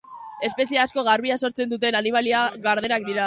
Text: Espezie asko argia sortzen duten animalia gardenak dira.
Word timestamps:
Espezie 0.47 0.79
asko 0.83 1.03
argia 1.13 1.37
sortzen 1.45 1.71
duten 1.75 1.99
animalia 2.01 2.43
gardenak 2.67 3.07
dira. 3.11 3.19